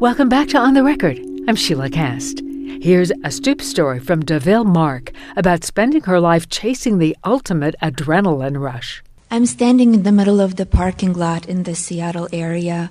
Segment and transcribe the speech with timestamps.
[0.00, 1.18] Welcome back to On the Record.
[1.46, 2.40] I'm Sheilah Kast.
[2.82, 8.58] Here's a stoop story from DeVille Mark about spending her life chasing the ultimate adrenaline
[8.58, 9.02] rush.
[9.30, 12.90] I'm standing in the middle of the parking lot in the Seattle area,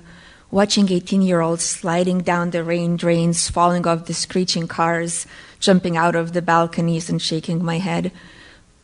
[0.52, 5.26] watching 18 year olds sliding down the rain drains, falling off the screeching cars,
[5.58, 8.12] jumping out of the balconies, and shaking my head.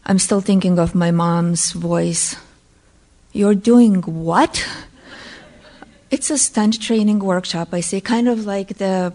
[0.05, 2.35] I'm still thinking of my mom's voice.
[3.33, 4.67] You're doing what?
[6.17, 9.13] It's a stunt training workshop, I say, kind of like the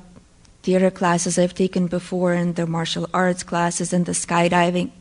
[0.61, 4.91] theater classes I've taken before and the martial arts classes and the skydiving.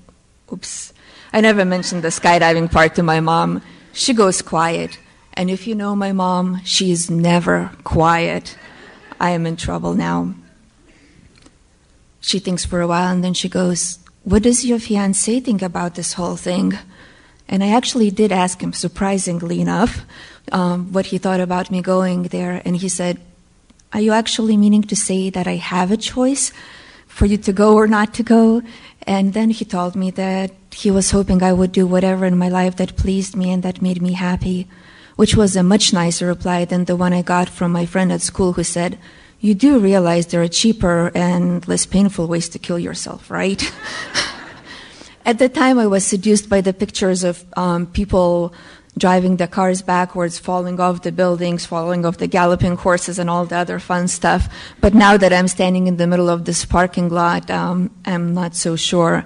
[0.50, 0.94] Oops.
[1.30, 3.60] I never mentioned the skydiving part to my mom.
[3.92, 4.98] She goes quiet.
[5.34, 8.56] And if you know my mom, she's never quiet.
[9.20, 10.32] I am in trouble now.
[12.22, 15.96] She thinks for a while and then she goes, What does your fiance think about
[15.96, 16.78] this whole thing?
[17.50, 20.06] And I actually did ask him, surprisingly enough,
[20.52, 22.62] um, what he thought about me going there.
[22.64, 23.20] And he said,
[23.92, 26.52] Are you actually meaning to say that I have a choice
[27.08, 28.62] for you to go or not to go?
[29.02, 32.48] And then he told me that he was hoping I would do whatever in my
[32.48, 34.68] life that pleased me and that made me happy,
[35.16, 38.22] which was a much nicer reply than the one I got from my friend at
[38.22, 38.96] school who said,
[39.40, 43.60] You do realize there are cheaper and less painful ways to kill yourself, right?
[45.24, 48.54] At the time, I was seduced by the pictures of um, people
[48.98, 53.44] driving the cars backwards, falling off the buildings, falling off the galloping horses, and all
[53.44, 54.48] the other fun stuff.
[54.80, 58.54] But now that I'm standing in the middle of this parking lot, um, I'm not
[58.54, 59.24] so sure.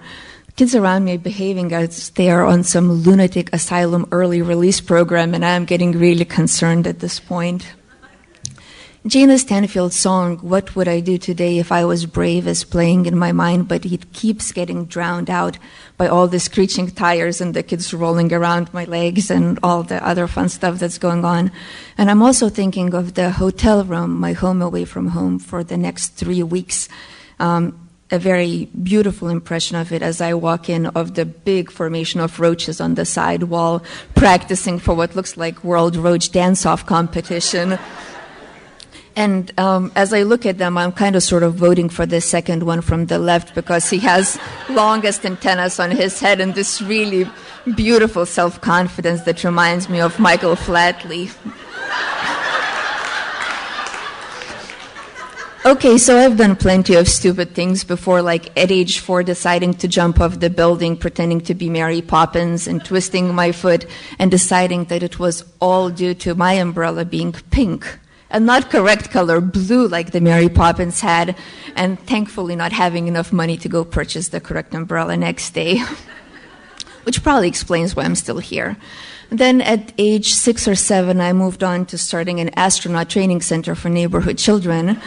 [0.56, 5.34] Kids around me are behaving as they are on some lunatic asylum early release program,
[5.34, 7.66] and I'm getting really concerned at this point.
[9.06, 13.19] Jana Stanfield's song, What Would I Do Today If I Was Brave, is playing in
[13.19, 15.58] my mind, but it keeps getting drowned out
[15.98, 20.02] by all the screeching tires and the kids rolling around my legs and all the
[20.02, 21.52] other fun stuff that's going on.
[21.98, 25.77] And I'm also thinking of the hotel room, my home away from home, for the
[25.77, 26.89] next three weeks.
[27.39, 27.78] Um,
[28.11, 32.40] a very beautiful impression of it as I walk in of the big formation of
[32.40, 33.83] roaches on the side wall,
[34.14, 37.78] practicing for what looks like World Roach Dance Off competition.
[39.17, 42.20] And um, as I look at them, I'm kind of sort of voting for the
[42.20, 44.39] second one from the left because he has
[44.69, 47.29] longest antennas on his head and this really
[47.77, 51.33] beautiful self confidence that reminds me of Michael Flatley.
[55.67, 59.89] Okay, so I've done plenty of stupid things before, like at age four deciding to
[59.89, 63.86] jump off the building, pretending to be Mary Poppins, and twisting my foot
[64.19, 67.98] and deciding that it was all due to my umbrella being pink
[68.34, 71.36] and not correct color, blue like the Mary Poppins had,
[71.77, 75.78] and thankfully not having enough money to go purchase the correct umbrella next day,
[77.05, 78.77] which probably explains why I'm still here.
[79.30, 83.77] Then at age six or seven, I moved on to starting an astronaut training center
[83.77, 85.01] for neighborhood children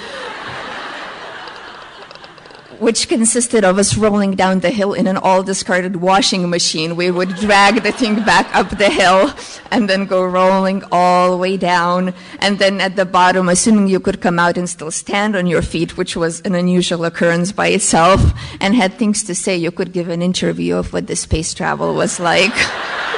[2.80, 6.96] which consisted of us rolling down the hill in an all discarded washing machine.
[6.96, 9.34] We would drag the thing back up the hill
[9.72, 12.14] and then go rolling all the way down.
[12.40, 15.62] And then at the bottom, assuming you could come out and still stand on your
[15.62, 18.22] feet, which was an unusual occurrence by itself,
[18.62, 21.96] and had things to say, you could give an interview of what the space travel
[21.96, 22.54] was like.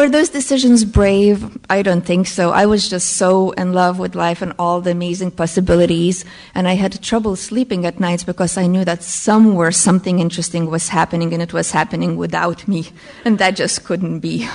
[0.00, 1.58] Were those decisions brave?
[1.68, 2.52] I don't think so.
[2.52, 6.24] I was just so in love with life and all the amazing possibilities,
[6.54, 10.88] and I had trouble sleeping at nights because I knew that somewhere something interesting was
[10.88, 12.88] happening and it was happening without me,
[13.26, 14.48] and that just couldn't be.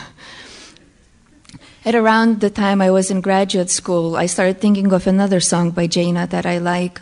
[1.86, 5.70] At around the time I was in graduate school, I started thinking of another song
[5.70, 7.02] by Jana that I like.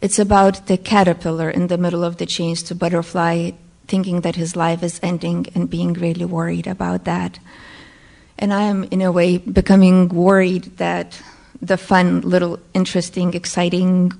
[0.00, 3.52] It's about the caterpillar in the middle of the change to butterfly,
[3.86, 7.38] thinking that his life is ending and being really worried about that.
[8.38, 11.20] And I am, in a way, becoming worried that
[11.62, 14.12] the fun, little, interesting, exciting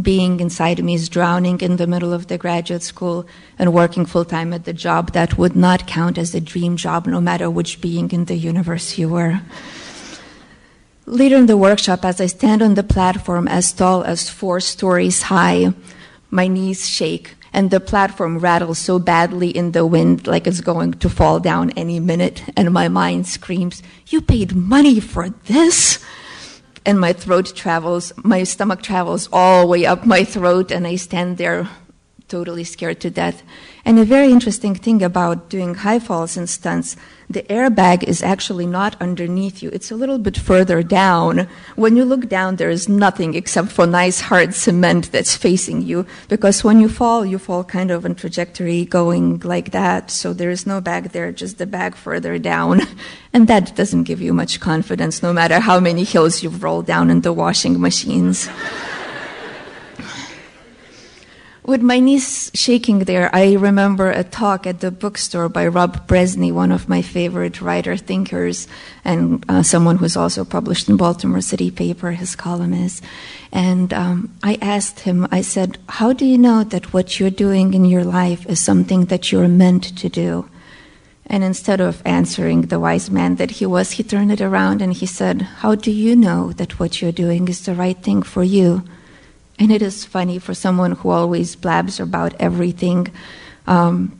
[0.00, 3.26] being inside me is drowning in the middle of the graduate school
[3.58, 7.06] and working full time at the job that would not count as a dream job,
[7.06, 9.40] no matter which being in the universe you were.
[11.06, 15.22] Later in the workshop, as I stand on the platform as tall as four stories
[15.22, 15.72] high,
[16.30, 20.92] my knees shake and the platform rattles so badly in the wind like it's going
[20.94, 22.42] to fall down any minute.
[22.56, 26.04] And my mind screams you paid money for this?
[26.84, 30.96] And my throat travels my stomach travels all the way up my throat and i
[30.96, 31.66] stand there
[32.28, 33.42] totally scared to death
[33.86, 36.96] And a very interesting thing about doing high falls and stunts,
[37.28, 39.68] the airbag is actually not underneath you.
[39.74, 41.48] It's a little bit further down.
[41.76, 46.06] When you look down, there is nothing except for nice hard cement that's facing you.
[46.28, 50.10] Because when you fall, you fall kind of on trajectory going like that.
[50.10, 52.80] So there is no bag there, just the bag further down.
[53.34, 57.10] And that doesn't give you much confidence, no matter how many hills you've rolled down
[57.10, 58.48] in the washing machines.
[61.66, 66.52] With my knees shaking there, I remember a talk at the bookstore by Rob Brezsny,
[66.52, 68.68] one of my favorite writer thinkers,
[69.02, 73.00] and uh, someone who's also published in Baltimore City paper, his column is.
[73.50, 77.72] And um, I asked him, I said, How do you know that what you're doing
[77.72, 80.46] in your life is something that you're meant to do?
[81.26, 84.92] And instead of answering the wise man that he was, he turned it around and
[84.92, 88.44] he said, How do you know that what you're doing is the right thing for
[88.44, 88.84] you?
[89.58, 93.08] And it is funny for someone who always blabs about everything.
[93.66, 94.18] Um,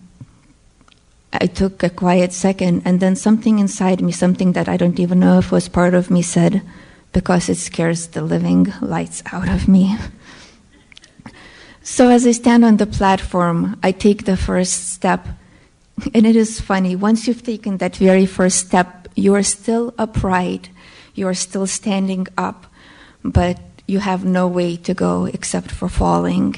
[1.32, 5.19] I took a quiet second, and then something inside me, something that I don't even
[5.19, 6.62] know if was part of me, said,
[7.12, 9.96] Because it scares the living lights out of me.
[11.82, 15.28] So as I stand on the platform, I take the first step.
[16.14, 20.70] And it is funny, once you've taken that very first step, you are still upright,
[21.14, 22.66] you are still standing up,
[23.22, 26.56] but you have no way to go except for falling.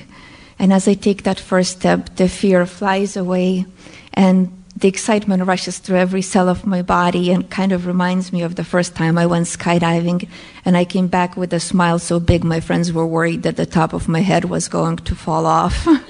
[0.58, 3.67] And as I take that first step, the fear flies away
[4.14, 8.43] and the excitement rushes through every cell of my body and kind of reminds me
[8.43, 10.28] of the first time I went skydiving
[10.64, 13.64] and I came back with a smile so big my friends were worried that the
[13.64, 15.87] top of my head was going to fall off.
[15.87, 16.02] a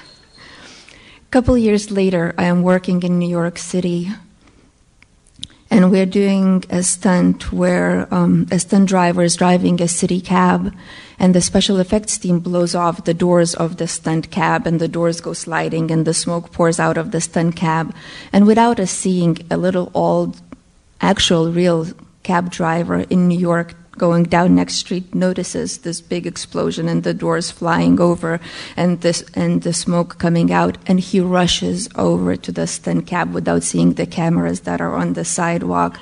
[1.30, 4.10] couple years later, I am working in New York City
[5.70, 10.74] and we're doing a stunt where um, a stunt driver is driving a city cab,
[11.18, 14.88] and the special effects team blows off the doors of the stunt cab, and the
[14.88, 17.94] doors go sliding, and the smoke pours out of the stunt cab.
[18.32, 20.40] And without us seeing, a little old,
[21.00, 21.86] actual, real
[22.22, 27.12] cab driver in New York going down next street notices this big explosion and the
[27.12, 28.40] doors flying over
[28.76, 30.78] and this and the smoke coming out.
[30.86, 35.12] And he rushes over to the stunt cab without seeing the cameras that are on
[35.12, 35.98] the sidewalk.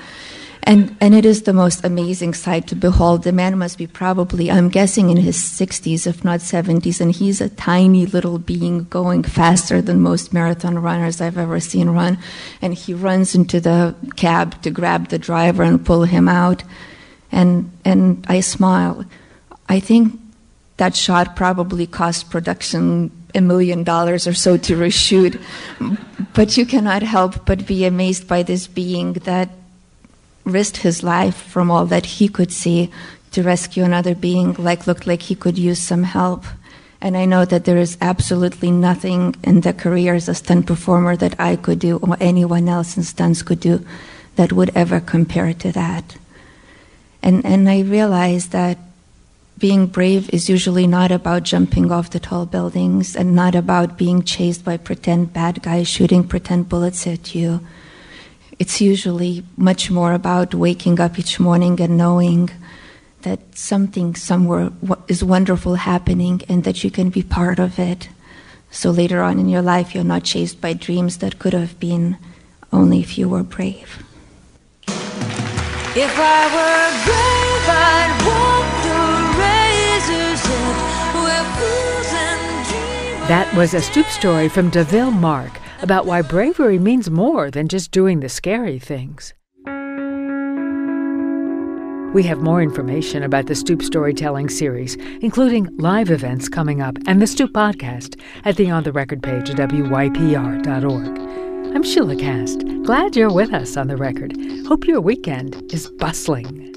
[0.66, 3.22] And and it is the most amazing sight to behold.
[3.22, 7.40] The man must be probably i'm guessing in his 60s if not 70s and he's
[7.40, 12.18] a tiny little being going faster than most marathon runners i've ever seen run.
[12.60, 16.64] And he runs into the cab to grab the driver and pull him out
[17.36, 19.04] and and I smile.
[19.68, 20.18] I think
[20.78, 25.38] that shot probably cost production a million dollars or so to reshoot,
[26.32, 29.50] but you cannot help but be amazed by this being that
[30.44, 32.90] risked his life from all that he could see
[33.32, 36.44] to rescue another being like looked like he could use some help.
[37.02, 41.16] And I know that there is absolutely nothing in the career as a stunt performer
[41.16, 43.84] that I could do or anyone else in stunts could do
[44.36, 46.16] that would ever compare to that.
[47.26, 48.78] And, and I realized that
[49.58, 54.22] being brave is usually not about jumping off the tall buildings and not about being
[54.22, 57.66] chased by pretend bad guys shooting pretend bullets at you.
[58.60, 62.48] It's usually much more about waking up each morning and knowing
[63.22, 64.70] that something somewhere
[65.08, 68.08] is wonderful happening and that you can be part of it.
[68.70, 72.18] So later on in your life, you're not chased by dreams that could have been
[72.72, 74.05] only if you were brave.
[75.98, 79.00] If I were brave, I'd walk the
[79.40, 83.28] razor's edge fools and dreamers.
[83.28, 87.92] That was a stoop story from DeVille Mark about why bravery means more than just
[87.92, 89.32] doing the scary things.
[92.12, 97.22] We have more information about the Stoop Storytelling series, including live events coming up and
[97.22, 101.18] the Stoop podcast at the On the Record page at WYPR.org.
[101.74, 102.75] I'm Sheilah Kast.
[102.86, 104.32] Glad you're with us on the record.
[104.68, 106.75] Hope your weekend is bustling.